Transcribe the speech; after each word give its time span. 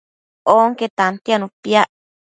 Onque 0.61 0.85
tantianu 0.97 1.47
piac 1.61 1.89